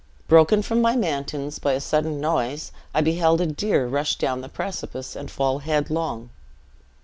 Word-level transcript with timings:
Broken 0.27 0.63
from 0.63 0.81
my 0.81 0.95
matins 0.95 1.59
by 1.59 1.73
a 1.73 1.79
sudden 1.79 2.19
noise, 2.19 2.71
I 2.91 3.01
beheld 3.01 3.39
a 3.39 3.45
deer 3.45 3.85
rush 3.85 4.15
down 4.15 4.41
the 4.41 4.49
precipice, 4.49 5.15
and 5.15 5.29
fall 5.29 5.59
headlong. 5.59 6.31